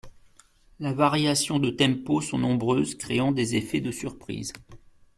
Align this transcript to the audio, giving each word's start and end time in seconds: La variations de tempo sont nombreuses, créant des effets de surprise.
La 0.79 0.93
variations 0.93 1.59
de 1.59 1.69
tempo 1.69 2.21
sont 2.21 2.39
nombreuses, 2.39 2.95
créant 2.95 3.31
des 3.31 3.53
effets 3.53 3.81
de 3.81 3.91
surprise. 3.91 4.51